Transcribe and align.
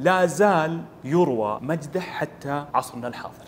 لا 0.00 0.26
زال 0.26 0.84
يروى 1.04 1.60
مجده 1.62 2.00
حتى 2.00 2.66
عصرنا 2.74 3.08
الحاضر. 3.08 3.44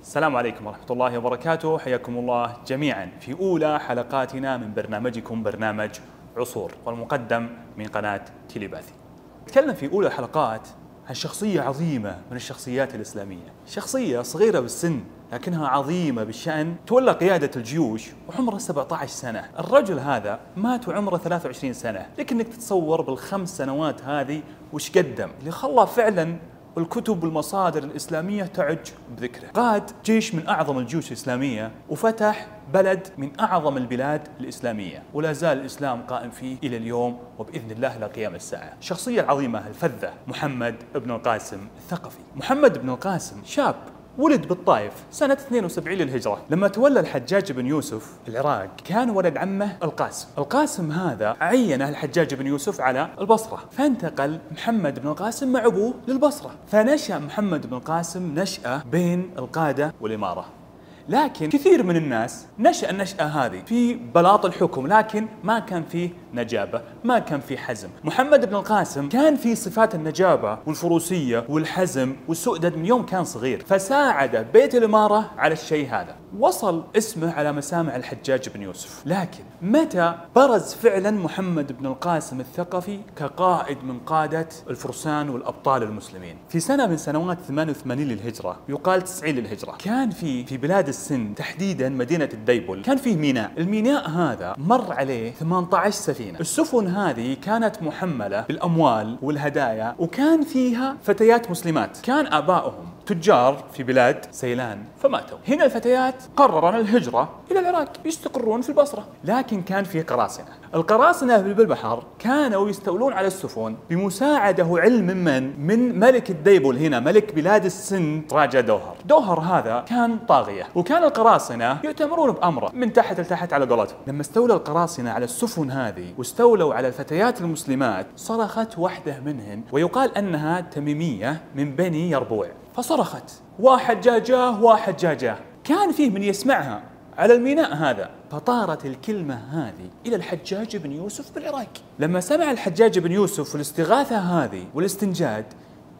السلام 0.00 0.36
عليكم 0.36 0.66
ورحمة 0.66 0.86
الله 0.90 1.18
وبركاته. 1.18 1.78
حياكم 1.78 2.18
الله 2.18 2.64
جميعا 2.66 3.06
في 3.20 3.32
أولى 3.32 3.80
حلقاتنا 3.80 4.56
من 4.56 4.74
برنامجكم 4.74 5.42
برنامج 5.42 5.90
عصور 6.36 6.74
والمقدم 6.84 7.56
من 7.76 7.86
قناة 7.86 8.24
تيليباثي 8.48 8.94
نتكلم 9.42 9.74
في 9.74 9.92
أولى 9.92 10.06
الحلقات 10.06 10.68
عن 11.08 11.14
شخصية 11.14 11.60
عظيمة 11.60 12.18
من 12.30 12.36
الشخصيات 12.36 12.94
الإسلامية. 12.94 13.52
شخصية 13.66 14.22
صغيرة 14.22 14.60
بالسن 14.60 15.00
لكنها 15.32 15.68
عظيمة 15.68 16.24
بالشأن. 16.24 16.74
تولى 16.86 17.12
قيادة 17.12 17.50
الجيوش 17.56 18.10
وعمره 18.28 18.58
17 18.58 19.10
سنة. 19.10 19.50
الرجل 19.58 19.98
هذا 19.98 20.40
مات 20.56 20.88
وعمره 20.88 21.16
23 21.16 21.72
سنة. 21.72 22.06
لكنك 22.18 22.48
تتصور 22.48 23.00
بالخمس 23.00 23.56
سنوات 23.56 24.02
هذه 24.02 24.42
وش 24.72 24.90
قدم؟ 24.90 25.30
اللي 25.40 25.50
خلى 25.50 25.86
فعلا 25.86 26.36
الكتب 26.78 27.22
والمصادر 27.24 27.84
الإسلامية 27.84 28.44
تعج 28.44 28.90
بذكره. 29.16 29.48
قاد 29.48 29.90
جيش 30.04 30.34
من 30.34 30.48
أعظم 30.48 30.78
الجيوش 30.78 31.08
الإسلامية 31.08 31.70
وفتح 31.88 32.46
بلد 32.72 33.08
من 33.18 33.40
أعظم 33.40 33.76
البلاد 33.76 34.28
الإسلامية 34.40 35.02
ولا 35.14 35.32
زال 35.32 35.60
الإسلام 35.60 36.02
قائم 36.02 36.30
فيه 36.30 36.56
إلى 36.62 36.76
اليوم 36.76 37.18
وبإذن 37.38 37.70
الله 37.70 37.96
إلى 37.96 38.06
قيام 38.06 38.34
الساعة. 38.34 38.72
الشخصية 38.80 39.20
العظيمة 39.20 39.68
الفذة 39.68 40.12
محمد 40.26 40.74
بن 40.94 41.10
القاسم 41.10 41.68
الثقفي. 41.76 42.18
محمد 42.36 42.78
بن 42.78 42.90
القاسم 42.90 43.36
شاب 43.44 43.74
ولد 44.18 44.48
بالطائف 44.48 44.92
سنة 45.10 45.32
72 45.32 45.98
للهجرة. 45.98 46.42
لما 46.50 46.68
تولى 46.68 47.00
الحجاج 47.00 47.52
بن 47.52 47.66
يوسف 47.66 48.12
العراق 48.28 48.68
كان 48.84 49.10
ولد 49.10 49.36
عمه 49.36 49.76
القاسم. 49.82 50.28
القاسم 50.38 50.90
هذا 50.90 51.36
عينه 51.40 51.88
الحجاج 51.88 52.34
بن 52.34 52.46
يوسف 52.46 52.80
على 52.80 53.08
البصرة 53.20 53.58
فانتقل 53.70 54.38
محمد 54.52 54.98
بن 54.98 55.08
القاسم 55.08 55.52
مع 55.52 55.66
أبوه 55.66 55.94
للبصرة. 56.08 56.50
فنشأ 56.66 57.18
محمد 57.18 57.66
بن 57.66 57.76
القاسم 57.76 58.34
نشأة 58.38 58.82
بين 58.92 59.30
القادة 59.38 59.94
والإمارة. 60.00 60.63
لكن 61.08 61.48
كثير 61.48 61.82
من 61.82 61.96
الناس 61.96 62.46
نشأ 62.58 62.90
النشأة 62.90 63.24
هذه 63.24 63.62
في 63.66 63.94
بلاط 63.94 64.44
الحكم 64.44 64.86
لكن 64.86 65.26
ما 65.44 65.58
كان 65.58 65.82
فيه 65.82 66.10
نجابة 66.34 66.82
ما 67.04 67.18
كان 67.18 67.40
فيه 67.40 67.56
حزم. 67.56 67.88
محمد 68.04 68.48
بن 68.48 68.54
القاسم 68.54 69.08
كان 69.08 69.36
فيه 69.36 69.54
صفات 69.54 69.94
النجابة 69.94 70.58
والفروسية 70.66 71.44
والحزم 71.48 72.16
والسؤدد 72.28 72.76
من 72.76 72.86
يوم 72.86 73.06
كان 73.06 73.24
صغير. 73.24 73.64
فساعد 73.66 74.46
بيت 74.52 74.74
الإمارة 74.74 75.30
على 75.38 75.52
الشيء 75.52 75.88
هذا. 75.90 76.16
وصل 76.38 76.84
اسمه 76.96 77.32
على 77.32 77.52
مسامع 77.52 77.96
الحجاج 77.96 78.48
بن 78.48 78.62
يوسف. 78.62 79.02
لكن 79.06 79.44
متى 79.62 80.14
برز 80.36 80.74
فعلا 80.74 81.10
محمد 81.10 81.78
بن 81.78 81.86
القاسم 81.86 82.40
الثقفي 82.40 83.00
كقائد 83.16 83.84
من 83.84 83.98
قادة 83.98 84.48
الفرسان 84.70 85.28
والأبطال 85.28 85.82
المسلمين؟ 85.82 86.36
في 86.48 86.60
سنة 86.60 86.86
من 86.86 86.96
سنوات 86.96 87.38
88 87.40 88.04
للهجرة 88.04 88.56
يقال 88.68 89.02
90 89.02 89.34
للهجرة 89.34 89.76
كان 89.78 90.10
في 90.10 90.44
في 90.44 90.56
بلاد 90.56 90.88
السن 90.94 91.34
تحديدا 91.34 91.88
مدينة 91.88 92.28
الديبل. 92.32 92.82
كان 92.82 92.96
فيه 92.96 93.16
ميناء. 93.16 93.52
الميناء 93.58 94.10
هذا 94.10 94.54
مر 94.58 94.92
عليه 94.92 95.30
18 95.30 95.90
سفينة. 95.94 96.40
السفن 96.40 96.86
هذه 96.86 97.36
كانت 97.42 97.82
محملة 97.82 98.40
بالأموال 98.48 99.18
والهدايا 99.22 99.94
وكان 99.98 100.42
فيها 100.42 100.96
فتيات 101.02 101.50
مسلمات. 101.50 102.00
كان 102.02 102.26
آبائهم 102.26 102.93
تجار 103.06 103.64
في 103.72 103.82
بلاد 103.82 104.26
سيلان. 104.30 104.84
فماتوا. 105.02 105.38
هنا 105.48 105.64
الفتيات 105.64 106.14
قررن 106.36 106.74
الهجرة 106.74 107.28
إلى 107.50 107.60
العراق 107.60 107.92
يستقرون 108.04 108.60
في 108.60 108.68
البصرة. 108.68 109.04
لكن 109.24 109.62
كان 109.62 109.84
في 109.84 110.02
قراصنة. 110.02 110.46
القراصنة 110.74 111.38
بالبحر 111.38 112.02
كانوا 112.18 112.68
يستولون 112.68 113.12
على 113.12 113.26
السفن 113.26 113.76
بمساعدة 113.90 114.66
علم 114.70 115.06
من؟ 115.06 115.66
من 115.66 115.98
ملك 115.98 116.30
الديبل 116.30 116.78
هنا 116.78 117.00
ملك 117.00 117.34
بلاد 117.34 117.64
السند 117.64 118.32
راجا 118.32 118.60
دوهر. 118.60 118.96
دوهر 119.04 119.40
هذا 119.40 119.84
كان 119.88 120.18
طاغية 120.18 120.66
وكان 120.74 121.04
القراصنة 121.04 121.78
يؤتمرون 121.84 122.32
بأمره 122.32 122.70
من 122.74 122.92
تحت 122.92 123.20
لتحت 123.20 123.52
على 123.52 123.66
قولتهم. 123.66 123.98
لما 124.06 124.20
استولى 124.20 124.54
القراصنة 124.54 125.10
على 125.10 125.24
السفن 125.24 125.70
هذه 125.70 126.14
واستولوا 126.18 126.74
على 126.74 126.88
الفتيات 126.88 127.40
المسلمات 127.40 128.06
صرخت 128.16 128.78
واحدة 128.78 129.20
منهن 129.20 129.62
ويقال 129.72 130.18
أنها 130.18 130.60
تميمية 130.60 131.40
من 131.54 131.76
بني 131.76 132.10
يربوع. 132.10 132.46
فصرخت. 132.74 133.30
واحد 133.58 134.00
جا 134.00 134.18
جاه 134.18 134.62
واحد 134.62 134.96
جا 134.96 135.14
جاه. 135.14 135.38
كان 135.64 135.92
فيه 135.92 136.10
من 136.10 136.22
يسمعها. 136.22 136.82
على 137.18 137.34
الميناء 137.34 137.74
هذا. 137.74 138.10
فطارت 138.30 138.86
الكلمة 138.86 139.34
هذه 139.34 139.90
إلى 140.06 140.16
الحجاج 140.16 140.76
بن 140.76 140.92
يوسف 140.92 141.34
بالعراق. 141.34 141.68
لما 141.98 142.20
سمع 142.20 142.50
الحجاج 142.50 142.98
بن 142.98 143.12
يوسف 143.12 143.54
الاستغاثة 143.54 144.18
هذه 144.18 144.66
والاستنجاد 144.74 145.44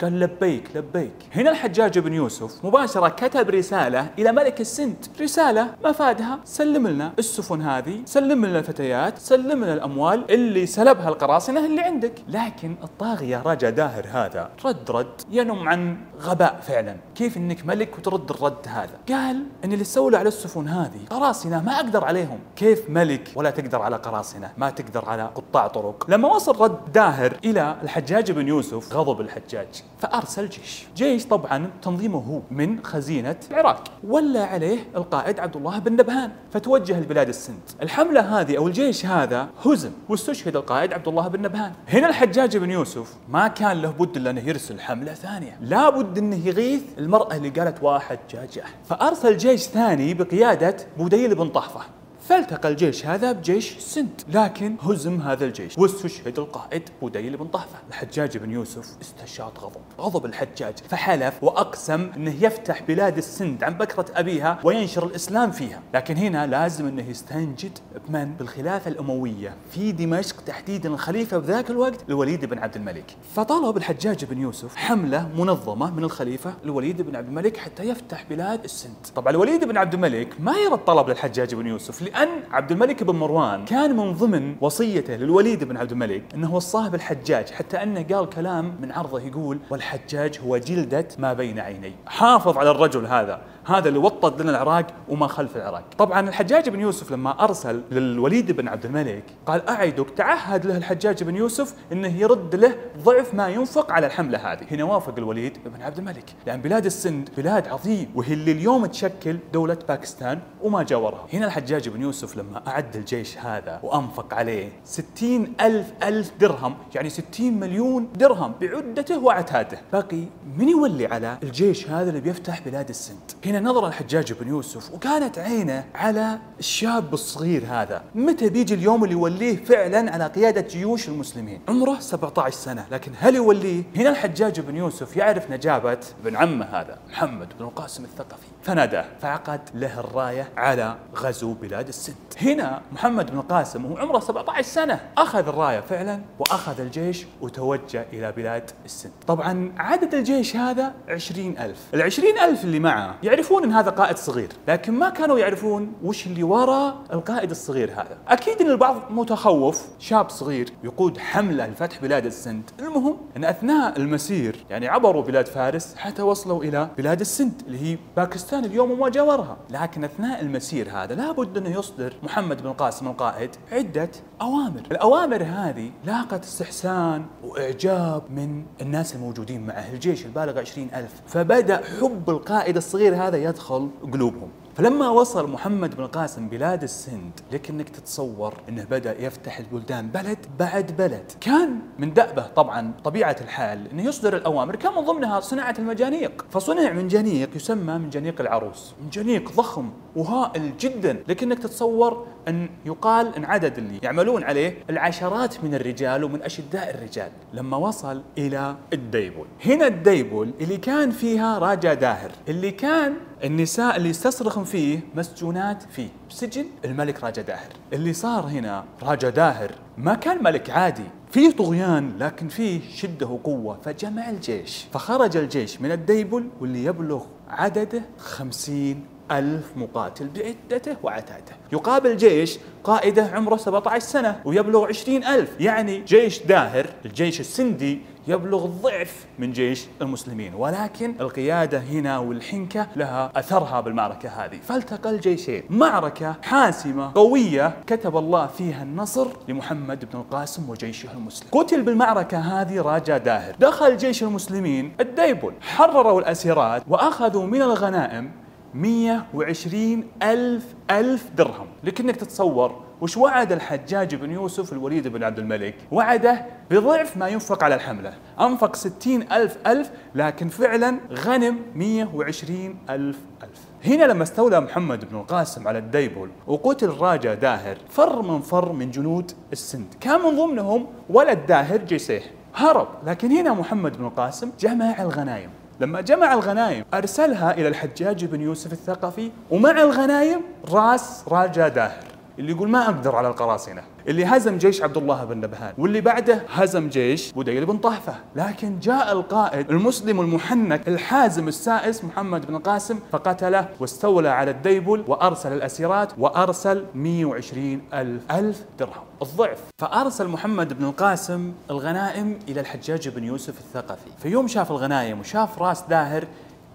قال 0.04 0.20
لبيك 0.20 0.76
لبيك. 0.76 1.12
هنا 1.34 1.50
الحجاج 1.50 1.98
بن 1.98 2.12
يوسف 2.12 2.64
مباشرة 2.64 3.08
كتب 3.08 3.50
رسالة 3.50 4.06
إلى 4.18 4.32
ملك 4.32 4.60
السند 4.60 5.06
رسالة 5.20 5.74
مفادها 5.84 6.38
سلم 6.44 6.86
لنا 6.86 7.12
السفن 7.18 7.62
هذه 7.62 8.00
سلم 8.04 8.46
لنا 8.46 8.58
الفتيات 8.58 9.18
سلم 9.18 9.64
لنا 9.64 9.74
الأموال 9.74 10.30
اللي 10.30 10.66
سلبها 10.66 11.08
القراصنة 11.08 11.66
اللي 11.66 11.80
عندك. 11.80 12.12
لكن 12.28 12.76
الطاغية 12.82 13.42
رجا 13.46 13.70
داهر 13.70 14.06
هذا. 14.12 14.50
رد 14.64 14.90
رد. 14.90 15.20
ينم 15.30 15.68
عن 15.68 15.96
غباء 16.20 16.60
فعلا. 16.62 16.96
كيف 17.14 17.36
إنك 17.36 17.66
ملك 17.66 17.98
وترد 17.98 18.30
الرد 18.30 18.66
هذا؟ 18.66 18.98
قال 19.08 19.44
إن 19.64 19.72
اللي 19.72 19.84
سولوا 19.84 20.18
على 20.18 20.28
السفن 20.28 20.68
هذه 20.68 21.00
قراصنة 21.10 21.62
ما 21.62 21.76
أقدر 21.76 22.04
عليهم. 22.04 22.38
كيف 22.56 22.90
ملك 22.90 23.30
ولا 23.34 23.50
تقدر 23.50 23.82
على 23.82 23.96
قراصنة؟ 23.96 24.50
ما 24.58 24.70
تقدر 24.70 25.04
على 25.04 25.30
قطاع 25.34 25.66
طرق. 25.66 26.06
لما 26.08 26.28
وصل 26.28 26.60
رد 26.60 26.92
داهر 26.92 27.36
إلى 27.44 27.76
الحجاج 27.82 28.32
بن 28.32 28.48
يوسف 28.48 28.92
غضب 28.92 29.20
الحجاج 29.20 29.68
فأرسل 29.98 30.48
جيش. 30.48 30.86
جيش 30.96 31.26
طبعا 31.26 31.70
تنظيمه 31.82 32.18
هو 32.18 32.40
من 32.50 32.84
خزينة 32.84 33.36
العراق. 33.50 33.84
ولا 34.04 34.44
عليه 34.44 34.78
القائد 34.96 35.40
عبد 35.40 35.56
الله 35.56 35.78
بن 35.78 35.92
نبهان 35.92 36.30
فتوجه 36.52 37.00
لبلاد 37.00 37.28
السند. 37.28 37.60
الحملة 37.82 38.40
هذه 38.40 38.56
أو 38.56 38.66
الجيش 38.66 39.06
هذا 39.06 39.48
هزم 39.64 39.90
واستشهد 40.08 40.56
القائد 40.56 40.92
عبد 40.92 41.08
الله 41.08 41.28
بن 41.28 41.42
نبهان 41.42 41.72
هنا 41.88 42.08
الحجاج 42.08 42.56
بن 42.56 42.70
يوسف 42.70 43.14
ما 43.28 43.48
كان 43.48 43.82
له 43.82 43.90
بد 43.90 44.16
إلا 44.16 44.30
انه 44.30 44.48
يرسل 44.48 44.80
حملة 44.80 45.14
ثانية. 45.14 45.58
لابد 45.60 46.18
انه 46.18 46.46
يغيث 46.46 46.82
المرأة 47.04 47.36
اللي 47.36 47.48
قالت 47.48 47.82
واحد 47.82 48.18
جاجه 48.30 48.64
فأرسل 48.84 49.36
جيش 49.36 49.62
ثاني 49.62 50.14
بقيادة 50.14 50.76
بوديل 50.98 51.34
بن 51.34 51.48
طحفة. 51.48 51.80
فالتقى 52.28 52.68
الجيش 52.68 53.06
هذا 53.06 53.32
بجيش 53.32 53.78
سند 53.78 54.22
لكن 54.28 54.76
هزم 54.82 55.20
هذا 55.20 55.44
الجيش. 55.44 55.78
واستشهد 55.78 56.38
القائد 56.38 56.82
بوديل 57.00 57.36
بن 57.36 57.46
طحفة 57.46 57.78
الحجاج 57.88 58.38
بن 58.38 58.50
يوسف 58.50 58.86
استشاط 59.02 59.58
غضب. 59.58 59.80
غضب 60.00 60.26
الحجاج 60.26 60.74
فحلف 60.88 61.44
وأقسم 61.44 62.10
أنه 62.16 62.44
يفتح 62.44 62.82
بلاد 62.82 63.16
السند 63.16 63.64
عن 63.64 63.74
بكرة 63.74 64.06
أبيها 64.14 64.58
وينشر 64.64 65.06
الإسلام 65.06 65.50
فيها. 65.50 65.82
لكن 65.94 66.16
هنا 66.16 66.46
لازم 66.46 66.86
أنه 66.86 67.10
يستنجد 67.10 67.78
بمن؟ 68.08 68.34
بالخلافة 68.34 68.90
الأموية 68.90 69.54
في 69.70 69.92
دمشق 69.92 70.40
تحديدا 70.40 70.88
الخليفة 70.88 71.38
بذاك 71.38 71.70
الوقت 71.70 72.04
الوليد 72.08 72.44
بن 72.44 72.58
عبد 72.58 72.76
الملك. 72.76 73.16
فطلب 73.34 73.76
الحجاج 73.76 74.24
بن 74.24 74.38
يوسف 74.38 74.76
حملة 74.76 75.28
منظمة 75.38 75.90
من 75.90 76.04
الخليفة 76.04 76.54
الوليد 76.64 77.02
بن 77.02 77.16
عبد 77.16 77.28
الملك 77.28 77.56
حتى 77.56 77.82
يفتح 77.82 78.24
بلاد 78.30 78.64
السند. 78.64 78.94
طبعا 79.16 79.30
الوليد 79.30 79.64
بن 79.64 79.76
عبد 79.76 79.94
الملك 79.94 80.40
ما 80.40 80.56
يرد 80.56 80.78
طلب 80.78 81.08
للحجاج 81.08 81.54
بن 81.54 81.66
يوسف 81.66 82.02
لأن 82.14 82.28
عبد 82.50 82.72
الملك 82.72 83.02
بن 83.02 83.14
مروان 83.14 83.64
كان 83.64 83.96
من 83.96 84.12
ضمن 84.12 84.56
وصيته 84.60 85.16
للوليد 85.16 85.64
بن 85.64 85.76
عبد 85.76 85.92
الملك 85.92 86.22
أنه 86.34 86.54
وصاه 86.54 86.88
بالحجاج 86.88 87.50
حتى 87.50 87.82
أنه 87.82 88.06
قال 88.12 88.28
كلام 88.28 88.74
من 88.80 88.92
عرضه 88.92 89.20
يقول 89.20 89.58
والحجاج 89.70 90.40
هو 90.44 90.56
جلدة 90.56 91.08
ما 91.18 91.32
بين 91.32 91.58
عيني. 91.58 91.92
حافظ 92.06 92.58
على 92.58 92.70
الرجل 92.70 93.06
هذا. 93.06 93.40
هذا 93.66 93.88
اللي 93.88 93.98
وطد 93.98 94.42
لنا 94.42 94.50
العراق 94.50 94.86
وما 95.08 95.26
خلف 95.26 95.56
العراق. 95.56 95.84
طبعا 95.98 96.28
الحجاج 96.28 96.68
بن 96.68 96.80
يوسف 96.80 97.12
لما 97.12 97.44
أرسل 97.44 97.82
للوليد 97.90 98.52
بن 98.52 98.68
عبد 98.68 98.84
الملك 98.84 99.24
قال 99.46 99.68
أعدك 99.68 100.10
تعهد 100.10 100.66
له 100.66 100.76
الحجاج 100.76 101.24
بن 101.24 101.36
يوسف 101.36 101.74
أنه 101.92 102.18
يرد 102.20 102.54
له 102.54 102.74
ضعف 103.02 103.34
ما 103.34 103.48
ينفق 103.48 103.92
على 103.92 104.06
الحملة 104.06 104.52
هذه. 104.52 104.66
هنا 104.70 104.84
وافق 104.84 105.14
الوليد 105.18 105.58
بن 105.66 105.82
عبد 105.82 105.98
الملك 105.98 106.34
لأن 106.46 106.60
بلاد 106.60 106.86
السند 106.86 107.30
بلاد 107.36 107.68
عظيم 107.68 108.10
وهي 108.14 108.32
اللي 108.32 108.52
اليوم 108.52 108.86
تشكل 108.86 109.38
دولة 109.52 109.78
باكستان 109.88 110.38
وما 110.62 110.82
جاورها. 110.82 111.26
هنا 111.32 111.46
الحجاج 111.46 111.88
بن 111.88 112.02
يوسف 112.02 112.36
لما 112.36 112.62
أعد 112.66 112.96
الجيش 112.96 113.38
هذا 113.38 113.80
وأنفق 113.82 114.34
عليه 114.34 114.72
ستين 114.84 115.52
ألف 115.60 115.92
ألف 116.02 116.32
درهم 116.40 116.74
يعني 116.94 117.08
ستين 117.08 117.60
مليون 117.60 118.08
درهم 118.16 118.52
بعدته 118.60 119.18
وعتاده 119.18 119.78
بقي 119.92 120.24
من 120.58 120.68
يولي 120.68 121.06
على 121.06 121.38
الجيش 121.42 121.90
هذا 121.90 122.08
اللي 122.08 122.20
بيفتح 122.20 122.60
بلاد 122.66 122.88
السند. 122.88 123.32
هنا 123.46 123.53
نظر 123.60 123.86
الحجاج 123.86 124.32
بن 124.32 124.48
يوسف 124.48 124.94
وكانت 124.94 125.38
عينه 125.38 125.84
على 125.94 126.38
الشاب 126.58 127.14
الصغير 127.14 127.64
هذا. 127.68 128.02
متى 128.14 128.48
بيجي 128.48 128.74
اليوم 128.74 129.04
اللي 129.04 129.14
يوليه 129.14 129.64
فعلا 129.64 130.12
على 130.12 130.26
قيادة 130.26 130.60
جيوش 130.60 131.08
المسلمين؟ 131.08 131.60
عمره 131.68 132.00
17 132.00 132.56
سنة 132.56 132.86
لكن 132.90 133.12
هل 133.18 133.34
يوليه؟ 133.34 133.82
هنا 133.96 134.10
الحجاج 134.10 134.60
بن 134.60 134.76
يوسف 134.76 135.16
يعرف 135.16 135.50
نجابة 135.50 135.98
ابن 136.24 136.36
عمه 136.36 136.64
هذا 136.64 136.98
محمد 137.10 137.48
بن 137.58 137.64
القاسم 137.64 138.04
الثقفي. 138.04 138.46
فناداه 138.62 139.04
فعقد 139.20 139.60
له 139.74 140.00
الراية 140.00 140.48
على 140.56 140.96
غزو 141.16 141.52
بلاد 141.52 141.88
السند. 141.88 142.16
هنا 142.42 142.80
محمد 142.92 143.30
بن 143.30 143.38
القاسم 143.38 143.84
وهو 143.84 143.96
عمره 143.96 144.20
17 144.20 144.62
سنة 144.62 145.00
أخذ 145.18 145.48
الراية 145.48 145.80
فعلا 145.80 146.20
وأخذ 146.38 146.80
الجيش 146.80 147.26
وتوجه 147.40 148.06
إلى 148.12 148.32
بلاد 148.32 148.70
السند. 148.84 149.12
طبعا 149.26 149.72
عدد 149.78 150.14
الجيش 150.14 150.56
هذا 150.56 150.94
20 151.08 151.58
ألف. 151.58 151.78
العشرين 151.94 152.38
ألف 152.38 152.64
اللي 152.64 152.78
معه 152.78 153.14
يعرفون 153.44 153.64
أن 153.64 153.72
هذا 153.72 153.90
قائد 153.90 154.16
صغير 154.16 154.48
لكن 154.68 154.92
ما 154.92 155.08
كانوا 155.10 155.38
يعرفون 155.38 155.92
وش 156.04 156.26
اللي 156.26 156.42
وراء 156.42 156.96
القائد 157.12 157.50
الصغير 157.50 157.92
هذا. 157.92 158.18
أكيد 158.28 158.60
أن 158.60 158.70
البعض 158.70 158.96
متخوف 159.10 159.86
شاب 159.98 160.30
صغير 160.30 160.68
يقود 160.84 161.18
حملة 161.18 161.66
لفتح 161.66 162.00
بلاد 162.02 162.26
السند. 162.26 162.70
المهم 162.80 163.16
أن 163.36 163.44
أثناء 163.44 163.98
المسير 163.98 164.64
يعني 164.70 164.88
عبروا 164.88 165.22
بلاد 165.22 165.46
فارس 165.46 165.94
حتى 165.94 166.22
وصلوا 166.22 166.64
إلى 166.64 166.88
بلاد 166.98 167.20
السند 167.20 167.62
اللي 167.66 167.92
هي 167.92 167.98
باكستان 168.16 168.64
اليوم 168.64 168.90
وما 168.90 169.08
جاورها. 169.08 169.56
لكن 169.70 170.04
أثناء 170.04 170.40
المسير 170.40 170.90
هذا 170.90 171.14
لابد 171.14 171.56
أنه 171.56 171.78
يصدر 171.78 172.14
محمد 172.22 172.62
بن 172.62 172.68
القاسم 172.68 173.08
القائد 173.08 173.50
عدة 173.72 174.10
أوامر. 174.40 174.82
الأوامر 174.90 175.42
هذه 175.42 175.90
لاقت 176.04 176.44
استحسان 176.44 177.24
وإعجاب 177.44 178.22
من 178.30 178.64
الناس 178.80 179.14
الموجودين 179.14 179.66
معه 179.66 179.92
الجيش 179.92 180.26
البالغ 180.26 180.58
عشرين 180.58 180.88
ألف. 180.94 181.12
فبدأ 181.26 181.82
حب 182.00 182.30
القائد 182.30 182.76
الصغير 182.76 183.14
هذا 183.14 183.33
يدخل 183.34 183.90
قلوبهم. 184.12 184.48
فلما 184.76 185.08
وصل 185.08 185.50
محمد 185.50 185.94
بن 185.94 186.02
القاسم 186.04 186.48
بلاد 186.48 186.82
السند 186.82 187.40
لك 187.52 187.70
إنك 187.70 187.88
تتصور 187.88 188.54
إنه 188.68 188.84
بدأ 188.84 189.24
يفتح 189.24 189.58
البلدان 189.58 190.08
بلد 190.08 190.38
بعد 190.58 190.92
بلد. 190.98 191.32
كان 191.40 191.78
من 191.98 192.12
دأبه 192.14 192.46
طبعا 192.46 192.92
طبيعة 193.04 193.36
الحال 193.40 193.90
إنه 193.90 194.02
يصدر 194.02 194.36
الأوامر 194.36 194.76
كان 194.76 194.94
من 194.94 195.00
ضمنها 195.00 195.40
صناعة 195.40 195.74
المجانيق. 195.78 196.46
فصنع 196.50 196.92
منجنيق 196.92 197.56
يسمى 197.56 197.98
منجنيق 197.98 198.40
العروس. 198.40 198.94
منجنيق 199.02 199.52
ضخم 199.56 199.90
وهائل 200.16 200.76
جدا. 200.76 201.22
لك 201.28 201.42
إنك 201.42 201.58
تتصور 201.58 202.26
أن 202.48 202.68
يقال 202.86 203.34
أن 203.36 203.44
عدد 203.44 203.78
اللي 203.78 203.98
يعملون 204.02 204.44
عليه 204.44 204.78
العشرات 204.90 205.64
من 205.64 205.74
الرجال 205.74 206.24
ومن 206.24 206.42
أشداء 206.42 206.94
الرجال. 206.94 207.30
لما 207.52 207.76
وصل 207.76 208.22
إلى 208.38 208.76
الديبول. 208.92 209.46
هنا 209.64 209.86
الديبول 209.86 210.50
اللي 210.60 210.76
كان 210.76 211.10
فيها 211.10 211.58
راجا 211.58 211.94
داهر 211.94 212.30
اللي 212.48 212.70
كان 212.70 213.14
النساء 213.44 213.96
اللي 213.96 214.08
يستصرخن 214.08 214.64
فيه 214.64 215.00
مسجونات 215.14 215.82
فيه 215.82 216.08
سجن 216.28 216.64
الملك 216.84 217.24
راجا 217.24 217.42
داهر. 217.42 217.68
اللي 217.92 218.12
صار 218.12 218.46
هنا 218.46 218.84
راجا 219.02 219.30
داهر 219.30 219.72
ما 219.98 220.14
كان 220.14 220.44
ملك 220.44 220.70
عادي. 220.70 221.04
فيه 221.30 221.50
طغيان 221.50 222.18
لكن 222.18 222.48
فيه 222.48 222.80
شدة 222.94 223.26
وقوة. 223.26 223.78
فجمع 223.84 224.30
الجيش. 224.30 224.86
فخرج 224.92 225.36
الجيش 225.36 225.80
من 225.80 225.92
الديبل 225.92 226.48
واللي 226.60 226.84
يبلغ 226.84 227.24
عدده 227.48 228.02
خمسين 228.18 229.06
ألف 229.30 229.76
مقاتل 229.76 230.28
بعدته 230.28 230.96
وعتاده. 231.02 231.52
يقابل 231.72 232.16
جيش 232.16 232.58
قائده 232.84 233.30
عمره 233.34 233.56
17 233.56 234.04
سنة 234.04 234.40
ويبلغ 234.44 234.86
20 234.86 235.24
ألف. 235.24 235.60
يعني 235.60 235.98
جيش 236.00 236.42
داهر 236.42 236.86
الجيش 237.04 237.40
السندي 237.40 238.00
يبلغ 238.28 238.64
الضعف 238.64 239.26
من 239.38 239.52
جيش 239.52 239.86
المسلمين. 240.02 240.54
ولكن 240.54 241.14
القيادة 241.20 241.78
هنا 241.78 242.18
والحنكة 242.18 242.86
لها 242.96 243.32
أثرها 243.36 243.80
بالمعركة 243.80 244.28
هذه. 244.28 244.58
فالتقى 244.68 245.10
الجيشين. 245.10 245.62
معركة 245.70 246.34
حاسمة 246.42 247.12
قوية 247.14 247.76
كتب 247.86 248.16
الله 248.16 248.46
فيها 248.46 248.82
النصر 248.82 249.26
لمحمد 249.48 250.04
بن 250.12 250.18
القاسم 250.18 250.70
وجيشه 250.70 251.12
المسلم. 251.12 251.48
قتل 251.52 251.82
بالمعركة 251.82 252.38
هذه 252.38 252.80
راجا 252.80 253.18
داهر. 253.18 253.54
دخل 253.60 253.96
جيش 253.96 254.22
المسلمين 254.22 254.92
الديبل. 255.00 255.52
حرروا 255.60 256.20
الأسيرات 256.20 256.82
وأخذوا 256.88 257.46
من 257.46 257.62
الغنائم 257.62 258.30
120 258.74 260.04
ألف 260.22 260.74
ألف 260.90 261.30
درهم. 261.36 261.66
لكنك 261.84 262.16
تتصور 262.16 262.84
وش 263.00 263.16
وعد 263.16 263.52
الحجاج 263.52 264.14
بن 264.14 264.30
يوسف 264.30 264.72
الوليد 264.72 265.08
بن 265.08 265.24
عبد 265.24 265.38
الملك؟ 265.38 265.74
وعده 265.92 266.46
بضعف 266.70 267.16
ما 267.16 267.28
ينفق 267.28 267.64
على 267.64 267.74
الحملة. 267.74 268.14
أنفق 268.40 268.76
60 268.76 269.22
ألف 269.32 269.58
ألف 269.66 269.90
لكن 270.14 270.48
فعلا 270.48 271.00
غنم 271.12 271.58
120 271.74 272.76
ألف 272.90 273.18
ألف. 273.42 273.60
هنا 273.84 274.04
لما 274.04 274.22
استولى 274.22 274.60
محمد 274.60 275.04
بن 275.04 275.16
القاسم 275.16 275.68
على 275.68 275.78
الديبول 275.78 276.30
وقتل 276.46 276.88
راجا 276.88 277.34
داهر 277.34 277.76
فر 277.88 278.22
من 278.22 278.40
فر 278.40 278.72
من 278.72 278.90
جنود 278.90 279.32
السند. 279.52 279.94
كان 280.00 280.20
من 280.20 280.36
ضمنهم 280.36 280.86
ولد 281.10 281.46
داهر 281.46 281.76
جيسيه. 281.76 282.22
هرب. 282.54 282.88
لكن 283.06 283.30
هنا 283.30 283.52
محمد 283.52 283.96
بن 283.96 284.04
القاسم 284.04 284.50
جمع 284.60 285.02
الغنايم 285.02 285.50
لما 285.80 286.00
جمع 286.00 286.32
الغنايم 286.32 286.84
أرسلها 286.94 287.52
إلى 287.52 287.68
الحجاج 287.68 288.24
بن 288.24 288.40
يوسف 288.40 288.72
الثقفي 288.72 289.30
ومع 289.50 289.70
الغنايم 289.70 290.40
راس 290.70 291.24
راجا 291.28 291.68
داهر. 291.68 292.13
اللي 292.38 292.52
يقول 292.52 292.68
ما 292.68 292.84
أقدر 292.84 293.16
على 293.16 293.28
القراصنة. 293.28 293.82
اللي 294.08 294.24
هزم 294.24 294.58
جيش 294.58 294.82
عبد 294.82 294.96
الله 294.96 295.24
بن 295.24 295.36
نبهان. 295.36 295.74
واللي 295.78 296.00
بعده 296.00 296.42
هزم 296.50 296.88
جيش 296.88 297.32
بديل 297.32 297.66
بن 297.66 297.78
طهفة 297.78 298.14
لكن 298.36 298.78
جاء 298.78 299.12
القائد 299.12 299.70
المسلم 299.70 300.20
المحنك 300.20 300.88
الحازم 300.88 301.48
السائس 301.48 302.04
محمد 302.04 302.46
بن 302.46 302.56
القاسم 302.56 302.98
فقتله 303.12 303.68
واستولى 303.80 304.28
على 304.28 304.50
الديبل 304.50 305.04
وأرسل 305.08 305.52
الأسيرات 305.52 306.12
وأرسل 306.18 306.84
120 306.94 307.82
ألف, 307.94 308.22
ألف 308.32 308.64
درهم. 308.78 309.04
الضعف. 309.22 309.58
فأرسل 309.80 310.28
محمد 310.28 310.78
بن 310.78 310.84
القاسم 310.84 311.52
الغنائم 311.70 312.38
إلى 312.48 312.60
الحجاج 312.60 313.08
بن 313.08 313.24
يوسف 313.24 313.58
الثقفي. 313.60 314.10
في 314.22 314.28
يوم 314.28 314.48
شاف 314.48 314.70
الغنائم 314.70 315.20
وشاف 315.20 315.62
راس 315.62 315.82
داهر 315.88 316.24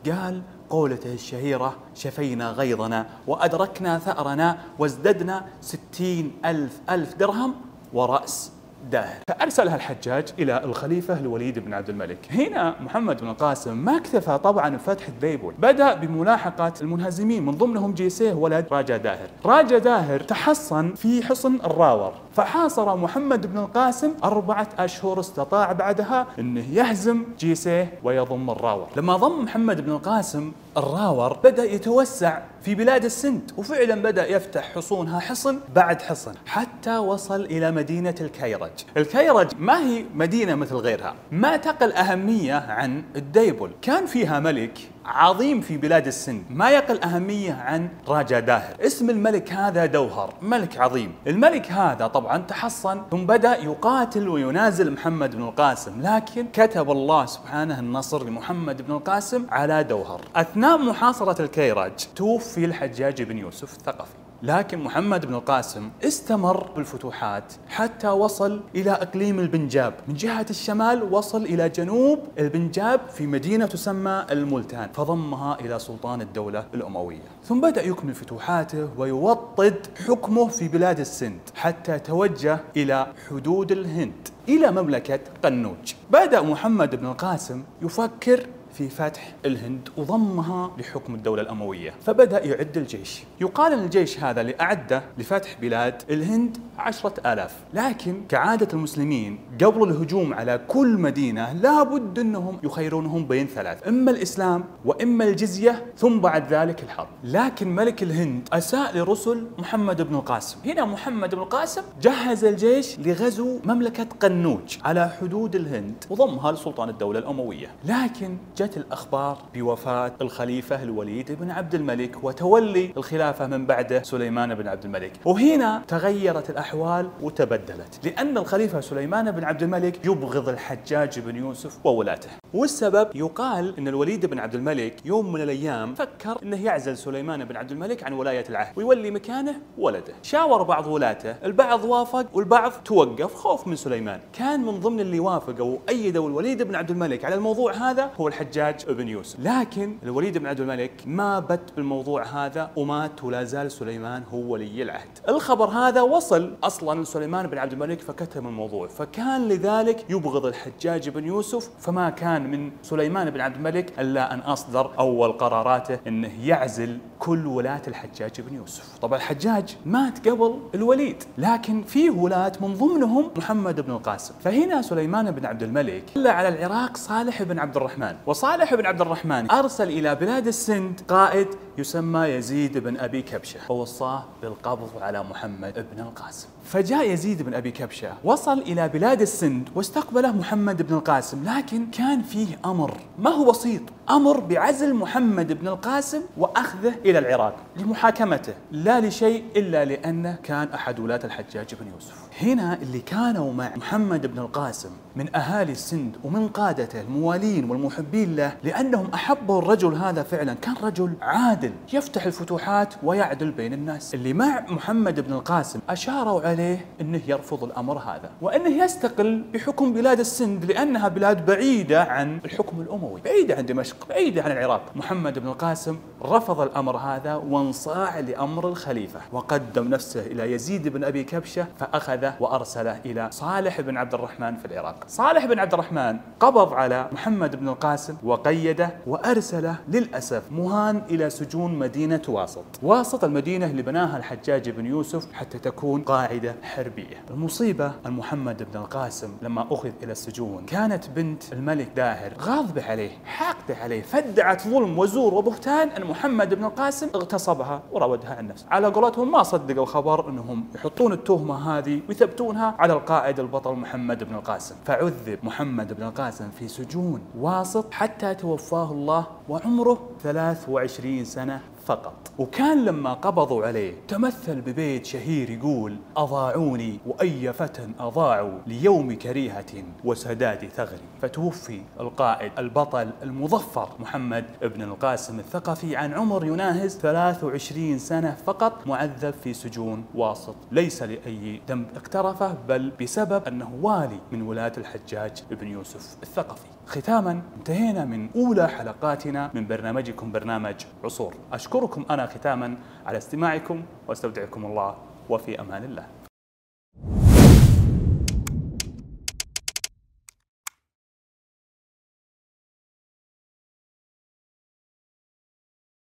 قال 0.05 0.41
قولته 0.69 1.13
الشهيرة 1.13 1.75
شفينا 1.95 2.51
غيظنا 2.51 3.05
وأدركنا 3.27 3.99
ثأرنا 3.99 4.57
وازددنا 4.79 5.45
ستين 5.61 6.31
ألف 6.45 6.79
ألف 6.89 7.15
درهم 7.15 7.55
ورأس 7.93 8.51
داهر. 8.91 9.19
فأرسلها 9.29 9.75
الحجاج 9.75 10.33
إلى 10.39 10.63
الخليفة 10.63 11.19
الوليد 11.19 11.59
بن 11.59 11.73
عبد 11.73 11.89
الملك. 11.89 12.17
هنا 12.31 12.75
محمد 12.81 13.21
بن 13.21 13.29
القاسم 13.29 13.77
ما 13.77 13.97
اكتفى 13.97 14.37
طبعا 14.37 14.69
بفتح 14.69 15.07
الديبول 15.07 15.53
بدأ 15.59 15.93
بملاحقة 15.93 16.73
المنهزمين 16.81 17.45
من 17.45 17.51
ضمنهم 17.51 17.93
جيسيه 17.93 18.33
ولد 18.33 18.65
راجا 18.71 18.97
داهر. 18.97 19.27
راجا 19.45 19.77
داهر 19.77 20.19
تحصن 20.19 20.93
في 20.95 21.23
حصن 21.23 21.55
الراور. 21.55 22.13
فحاصر 22.39 22.95
محمد 22.95 23.53
بن 23.53 23.57
القاسم 23.57 24.13
أربعة 24.23 24.67
أشهر 24.79 25.19
استطاع 25.19 25.71
بعدها 25.71 26.27
أنه 26.39 26.65
يهزم 26.73 27.23
جيسيه 27.39 27.93
ويضم 28.03 28.49
الراور. 28.49 28.87
لما 28.95 29.17
ضم 29.17 29.43
محمد 29.43 29.81
بن 29.81 29.91
القاسم 29.91 30.51
الراور 30.77 31.33
بدأ 31.43 31.63
يتوسع 31.63 32.39
في 32.61 32.75
بلاد 32.75 33.05
السند 33.05 33.51
وفعلا 33.57 33.95
بدأ 33.95 34.27
يفتح 34.27 34.75
حصونها 34.75 35.19
حصن 35.19 35.59
بعد 35.75 36.01
حصن 36.01 36.33
حتى 36.45 36.97
وصل 36.97 37.41
إلى 37.41 37.71
مدينة 37.71 38.15
الكيرج. 38.21 38.71
الكيرج 38.97 39.47
ما 39.59 39.79
هي 39.79 40.05
مدينة 40.15 40.55
مثل 40.55 40.75
غيرها؟ 40.75 41.15
ما 41.31 41.57
تقل 41.57 41.91
أهمية 41.91 42.55
عن 42.55 43.03
الديبل. 43.15 43.71
كان 43.81 44.05
فيها 44.05 44.39
ملك 44.39 44.79
عظيم 45.05 45.61
في 45.61 45.77
بلاد 45.77 46.07
السند 46.07 46.43
ما 46.49 46.69
يقل 46.69 47.01
أهمية 47.01 47.53
عن 47.53 47.89
راجا 48.07 48.39
داهر. 48.39 48.75
اسم 48.81 49.09
الملك 49.09 49.53
هذا 49.53 49.85
دوهر. 49.85 50.33
ملك 50.41 50.77
عظيم. 50.77 51.15
الملك 51.27 51.71
هذا 51.71 52.07
طبعا 52.07 52.37
تحصن 52.37 53.01
ثم 53.11 53.25
بدأ 53.25 53.55
يقاتل 53.55 54.29
وينازل 54.29 54.91
محمد 54.91 55.35
بن 55.35 55.43
القاسم 55.43 56.01
لكن 56.01 56.47
كتب 56.53 56.91
الله 56.91 57.25
سبحانه 57.25 57.79
النصر 57.79 58.23
لمحمد 58.23 58.81
بن 58.81 58.93
القاسم 58.93 59.45
على 59.49 59.83
دوهر. 59.83 60.21
أثناء 60.35 60.77
محاصرة 60.77 61.41
الكيرج 61.41 61.91
توفي 62.15 62.65
الحجاج 62.65 63.21
بن 63.21 63.37
يوسف 63.37 63.73
الثقفي. 63.73 64.28
لكن 64.43 64.79
محمد 64.79 65.25
بن 65.25 65.33
القاسم 65.33 65.89
استمر 66.03 66.71
بالفتوحات 66.75 67.53
حتى 67.67 68.07
وصل 68.07 68.61
إلى 68.75 68.91
إقليم 68.91 69.39
البنجاب. 69.39 69.93
من 70.07 70.13
جهة 70.13 70.45
الشمال 70.49 71.13
وصل 71.13 71.43
إلى 71.43 71.69
جنوب 71.69 72.19
البنجاب 72.39 73.01
في 73.09 73.27
مدينة 73.27 73.65
تسمى 73.65 74.25
الملتان 74.31 74.89
فضمها 74.93 75.59
إلى 75.59 75.79
سلطان 75.79 76.21
الدولة 76.21 76.65
الأموية. 76.73 77.21
ثم 77.43 77.61
بدأ 77.61 77.83
يكمل 77.83 78.13
فتوحاته 78.13 78.89
ويوطد 78.97 79.87
حكمه 80.07 80.47
في 80.47 80.67
بلاد 80.67 80.99
السند 80.99 81.39
حتى 81.55 81.99
توجه 81.99 82.59
إلى 82.77 83.07
حدود 83.29 83.71
الهند 83.71 84.27
إلى 84.49 84.71
مملكة 84.71 85.19
قنوج. 85.43 85.93
بدأ 86.11 86.41
محمد 86.41 86.95
بن 86.95 87.05
القاسم 87.05 87.63
يفكر 87.81 88.45
في 88.79 88.89
فتح 88.89 89.33
الهند 89.45 89.89
وضمها 89.97 90.71
لحكم 90.77 91.15
الدولة 91.15 91.41
الأموية. 91.41 91.93
فبدأ 92.05 92.45
يعد 92.45 92.77
الجيش. 92.77 93.23
يقال 93.41 93.73
أن 93.73 93.79
الجيش 93.79 94.19
هذا 94.19 94.41
اللي 94.41 94.55
أعده 94.61 95.03
لفتح 95.17 95.59
بلاد 95.61 96.01
الهند 96.09 96.57
عشرة 96.77 97.13
آلاف. 97.33 97.55
لكن 97.73 98.21
كعادة 98.29 98.67
المسلمين 98.73 99.39
قبل 99.63 99.83
الهجوم 99.83 100.33
على 100.33 100.61
كل 100.67 100.97
مدينة 100.97 101.53
لابد 101.53 102.19
أنهم 102.19 102.57
يخيرونهم 102.63 103.25
بين 103.25 103.47
ثلاث 103.47 103.87
إما 103.87 104.11
الإسلام 104.11 104.63
وإما 104.85 105.23
الجزية 105.23 105.85
ثم 105.97 106.19
بعد 106.19 106.53
ذلك 106.53 106.83
الحرب. 106.83 107.07
لكن 107.23 107.75
ملك 107.75 108.03
الهند 108.03 108.49
أساء 108.53 108.97
لرسل 108.97 109.47
محمد 109.57 110.01
بن 110.01 110.15
القاسم. 110.15 110.57
هنا 110.65 110.85
محمد 110.85 111.35
بن 111.35 111.41
القاسم 111.41 111.81
جهز 112.01 112.45
الجيش 112.45 112.99
لغزو 112.99 113.59
مملكة 113.65 114.07
قنوج 114.19 114.77
على 114.85 115.09
حدود 115.21 115.55
الهند 115.55 116.03
وضمها 116.09 116.51
لسلطان 116.51 116.89
الدولة 116.89 117.19
الأموية. 117.19 117.67
لكن 117.85 118.37
جت 118.57 118.68
الأخبار 118.77 119.37
بوفاة 119.53 120.11
الخليفة 120.21 120.83
الوليد 120.83 121.31
بن 121.31 121.51
عبد 121.51 121.75
الملك 121.75 122.23
وتولي 122.23 122.93
الخلافة 122.97 123.47
من 123.47 123.65
بعده 123.65 124.03
سليمان 124.03 124.55
بن 124.55 124.67
عبد 124.67 124.85
الملك. 124.85 125.11
وهنا 125.25 125.81
تغيرت 125.87 126.49
الأحوال 126.49 127.09
وتبدلت 127.21 127.99
لأن 128.03 128.37
الخليفة 128.37 128.79
سليمان 128.79 129.31
بن 129.31 129.43
عبد 129.43 129.63
الملك 129.63 130.05
يبغض 130.05 130.49
الحجاج 130.49 131.19
بن 131.19 131.35
يوسف 131.35 131.85
وولاته. 131.85 132.29
والسبب 132.53 133.15
يقال 133.15 133.77
إن 133.77 133.87
الوليد 133.87 134.25
بن 134.25 134.39
عبد 134.39 134.55
الملك 134.55 135.05
يوم 135.05 135.33
من 135.33 135.41
الأيام 135.41 135.95
فكر 135.95 136.37
إنه 136.43 136.65
يعزل 136.65 136.97
سليمان 136.97 137.45
بن 137.45 137.55
عبد 137.55 137.71
الملك 137.71 138.03
عن 138.03 138.13
ولاية 138.13 138.43
العهد 138.49 138.77
ويولي 138.77 139.11
مكانه 139.11 139.55
ولده، 139.77 140.13
شاور 140.23 140.63
بعض 140.63 140.87
ولاته، 140.87 141.35
البعض 141.43 141.83
وافق 141.83 142.25
والبعض 142.33 142.71
توقف 142.85 143.35
خوف 143.35 143.67
من 143.67 143.75
سليمان، 143.75 144.19
كان 144.33 144.65
من 144.65 144.79
ضمن 144.79 144.99
اللي 144.99 145.19
وافقوا 145.19 145.77
وأيدوا 145.77 146.29
الوليد 146.29 146.61
بن 146.61 146.75
عبد 146.75 146.91
الملك 146.91 147.25
على 147.25 147.35
الموضوع 147.35 147.73
هذا 147.73 148.11
هو 148.19 148.27
الحجاج 148.27 148.48
بن 148.89 149.07
يوسف، 149.07 149.39
لكن 149.39 149.97
الوليد 150.03 150.37
بن 150.37 150.45
عبد 150.45 150.59
الملك 150.59 150.91
ما 151.05 151.39
بت 151.39 151.73
بالموضوع 151.75 152.23
هذا 152.23 152.71
ومات 152.75 153.23
ولا 153.23 153.43
زال 153.43 153.71
سليمان 153.71 154.23
هو 154.31 154.39
ولي 154.39 154.83
العهد. 154.83 155.19
الخبر 155.29 155.69
هذا 155.69 156.01
وصل 156.01 156.55
أصلا 156.63 157.01
لسليمان 157.01 157.47
بن 157.47 157.57
عبد 157.57 157.73
الملك 157.73 158.01
فكتم 158.01 158.47
الموضوع، 158.47 158.87
فكان 158.87 159.47
لذلك 159.47 160.05
يبغض 160.09 160.45
الحجاج 160.45 161.09
بن 161.09 161.25
يوسف 161.25 161.69
فما 161.79 162.09
كان 162.09 162.51
من 162.51 162.71
سليمان 162.81 163.29
بن 163.29 163.41
عبد 163.41 163.55
الملك 163.55 163.99
إلا 163.99 164.33
أن 164.33 164.39
أصدر 164.39 164.91
أول 164.99 165.31
قراراته 165.31 165.99
إنه 166.07 166.47
يعزل 166.47 166.97
كل 167.19 167.47
ولاة 167.47 167.81
الحجاج 167.87 168.41
بن 168.41 168.55
يوسف. 168.55 168.97
طبعا 169.01 169.17
الحجاج 169.17 169.77
مات 169.85 170.27
قبل 170.27 170.59
الوليد 170.75 171.23
لكن 171.37 171.83
فيه 171.83 172.09
ولاة 172.09 172.51
من 172.61 172.73
ضمنهم 172.73 173.31
محمد 173.37 173.81
بن 173.81 173.91
القاسم. 173.91 174.33
فهنا 174.43 174.81
سليمان 174.81 175.31
بن 175.31 175.45
عبد 175.45 175.63
الملك 175.63 176.03
إلا 176.15 176.31
على 176.31 176.47
العراق 176.47 176.97
صالح 176.97 177.43
بن 177.43 177.59
عبد 177.59 177.75
الرحمن. 177.75 178.15
وصالح 178.39 178.75
بن 178.75 178.85
عبد 178.85 179.01
الرحمن 179.01 179.51
أرسل 179.51 179.89
إلى 179.89 180.15
بلاد 180.15 180.47
السند. 180.47 181.01
قائد 181.07 181.47
يسمى 181.77 182.19
يزيد 182.19 182.77
بن 182.77 182.97
أبي 182.97 183.21
كبشة. 183.21 183.59
ووصاه 183.69 184.23
بالقبض 184.41 184.89
على 185.01 185.23
محمد 185.23 185.85
بن 185.93 185.99
القاسم. 186.01 186.47
فجاء 186.65 187.09
يزيد 187.09 187.41
بن 187.41 187.53
أبي 187.53 187.71
كبشة 187.71 188.13
وصل 188.23 188.59
إلى 188.59 188.89
بلاد 188.89 189.21
السند 189.21 189.69
واستقبله 189.75 190.31
محمد 190.31 190.81
بن 190.81 190.95
القاسم 190.95 191.43
لكن 191.43 191.85
كان 191.85 192.21
فيه 192.21 192.47
أمر. 192.65 192.97
ما 193.19 193.29
هو 193.29 193.51
بسيط 193.51 193.81
أمر 194.09 194.39
بعزل 194.39 194.93
محمد 194.93 195.53
بن 195.53 195.67
القاسم 195.67 196.21
وأخذه 196.37 196.93
إلى 197.05 197.19
العراق 197.19 197.55
لمحاكمته. 197.77 198.53
لا 198.71 198.99
لشيء 198.99 199.43
إلا 199.55 199.85
لأنه 199.85 200.37
كان 200.43 200.67
أحد 200.73 200.99
ولاة 200.99 201.19
الحجاج 201.23 201.75
بن 201.81 201.87
يوسف. 201.93 202.15
هنا 202.41 202.77
اللي 202.81 202.99
كانوا 202.99 203.53
مع 203.53 203.75
محمد 203.75 204.27
بن 204.27 204.39
القاسم 204.39 204.89
من 205.15 205.35
أهالي 205.35 205.71
السند 205.71 206.15
ومن 206.23 206.47
قادته 206.47 207.01
الموالين 207.01 207.69
والمحبين 207.71 208.35
له 208.35 208.53
لأنهم 208.63 209.07
أحبوا 209.13 209.59
الرجل 209.59 209.93
هذا 209.93 210.23
فعلا. 210.23 210.53
كان 210.53 210.75
رجل 210.83 211.13
عادل 211.21 211.71
يفتح 211.93 212.25
الفتوحات 212.25 212.93
ويعدل 213.03 213.51
بين 213.51 213.73
الناس. 213.73 214.13
اللي 214.13 214.33
مع 214.33 214.65
محمد 214.69 215.19
بن 215.19 215.33
القاسم 215.33 215.79
أشاروا 215.89 216.48
عليه 216.49 216.85
إنه 217.01 217.21
يرفض 217.27 217.63
الأمر 217.63 217.97
هذا 217.97 218.31
وإنه 218.41 218.83
يستقل 218.83 219.43
بحكم 219.53 219.93
بلاد 219.93 220.19
السند 220.19 220.65
لأنها 220.65 221.07
بلاد 221.07 221.45
بعيدة 221.45 222.03
عن 222.03 222.39
الحكم 222.45 222.81
الأموي 222.81 223.21
بعيدة 223.21 223.55
عن 223.55 223.65
دمشق 223.65 224.07
بعيدة 224.09 224.43
عن 224.43 224.51
العراق. 224.51 224.81
محمد 224.95 225.39
بن 225.39 225.47
القاسم 225.47 225.97
رفض 226.23 226.61
الأمر 226.61 226.97
هذا 226.97 227.35
وانصاع 227.35 228.19
لأمر 228.19 228.67
الخليفة 228.67 229.19
وقدم 229.31 229.87
نفسه 229.87 230.21
إلى 230.21 230.51
يزيد 230.51 230.87
بن 230.87 231.03
أبي 231.03 231.23
كبشة 231.23 231.65
فأخذه 231.79 232.33
وأرسله 232.39 232.99
إلى 233.05 233.27
صالح 233.31 233.81
بن 233.81 233.97
عبد 233.97 234.13
الرحمن 234.13 234.57
في 234.57 234.65
العراق. 234.65 235.03
صالح 235.07 235.45
بن 235.45 235.59
عبد 235.59 235.73
الرحمن 235.73 236.17
قبض 236.39 236.73
على 236.73 237.09
محمد 237.11 237.55
بن 237.55 237.69
القاسم 237.69 238.15
وقيده 238.23 238.91
وأرسله 239.07 239.75
للأسف 239.89 240.43
مهان 240.51 241.01
إلى 241.09 241.29
سجون 241.29 241.79
مدينة 241.79 242.21
واسط. 242.27 242.63
واسط 242.83 243.23
المدينة 243.23 243.65
اللي 243.65 243.81
بناها 243.81 244.17
الحجاج 244.17 244.69
بن 244.69 244.85
يوسف 244.85 245.33
حتى 245.33 245.59
تكون 245.59 246.01
قاعدة 246.39 246.55
حربية. 246.63 247.23
المصيبة 247.29 247.91
ان 248.05 248.11
محمد 248.11 248.63
بن 248.71 248.79
القاسم 248.79 249.37
لما 249.41 249.65
أخذ 249.71 249.91
إلى 250.03 250.11
السجون. 250.11 250.65
كانت 250.65 251.09
بنت 251.09 251.53
الملك 251.53 251.87
داهر 251.95 252.33
غاضبة 252.41 252.83
عليه 252.83 253.11
حاقدة 253.25 253.75
عليه 253.75 254.01
فدعت 254.01 254.67
ظلم 254.67 254.99
وزور 254.99 255.33
وبهتان 255.33 255.89
أن 255.89 256.03
محمد 256.03 256.53
بن 256.53 256.65
القاسم 256.65 257.07
اغتصبها 257.15 257.81
وراودها 257.91 258.35
عن 258.35 258.47
نفسه 258.47 258.65
على 258.71 258.87
قولتهم 258.87 259.31
ما 259.31 259.43
صدقوا 259.43 259.85
خبر 259.85 260.29
أنهم 260.29 260.65
يحطون 260.75 261.13
التهمة 261.13 261.77
هذه 261.77 262.01
ويثبتونها 262.09 262.75
على 262.79 262.93
القائد 262.93 263.39
البطل 263.39 263.73
محمد 263.73 264.23
بن 264.23 264.35
القاسم. 264.35 264.75
فعذب 264.85 265.39
محمد 265.43 265.93
بن 265.93 266.03
القاسم 266.03 266.49
في 266.59 266.67
سجون 266.67 267.21
واسط 267.37 267.93
حتى 267.93 268.35
توفاه 268.35 268.91
الله 268.91 269.27
وعمره 269.49 270.09
23 270.23 271.25
سنة 271.25 271.61
فقط. 271.89 272.31
وكان 272.37 272.85
لما 272.85 273.13
قبضوا 273.13 273.65
عليه 273.65 273.93
تمثل 274.07 274.61
ببيت 274.61 275.05
شهير 275.05 275.49
يقول 275.49 275.95
أضاعوني 276.17 276.99
وأي 277.05 277.53
فتى 277.53 277.87
أضاعوا 277.99 278.59
ليوم 278.67 279.13
كريهة 279.13 279.83
وسداد 280.03 280.67
ثغري. 280.67 281.01
فتوفي 281.21 281.81
القائد 281.99 282.51
البطل 282.57 283.09
المظفر 283.23 283.89
محمد 283.99 284.45
بن 284.61 284.81
القاسم 284.81 285.39
الثقفي 285.39 285.95
عن 285.95 286.13
عمر 286.13 286.45
يناهز 286.45 286.97
23 286.97 287.99
سنة 287.99 288.37
فقط 288.45 288.87
معذب 288.87 289.33
في 289.43 289.53
سجون 289.53 290.05
واسط. 290.15 290.55
ليس 290.71 291.03
لأي 291.03 291.61
ذنب 291.69 291.87
اقترفه 291.95 292.55
بل 292.67 292.91
بسبب 293.01 293.47
أنه 293.47 293.79
والي 293.81 294.19
من 294.31 294.41
ولاة 294.41 294.73
الحجاج 294.77 295.43
بن 295.51 295.67
يوسف 295.67 296.17
الثقفي. 296.23 296.67
ختاما 296.87 297.41
انتهينا 297.57 298.05
من 298.05 298.29
أولى 298.35 298.67
حلقاتنا 298.67 299.51
من 299.53 299.67
برنامجكم 299.67 300.31
برنامج 300.31 300.75
عصور. 301.03 301.33
أشكركم 301.79 302.05
أنا 302.09 302.25
ختاما 302.25 302.77
على 303.05 303.17
استماعكم 303.17 303.83
وأستودعكم 304.07 304.65
الله 304.65 304.95
وفي 305.29 305.61
أمان 305.61 305.83
الله. 305.83 306.05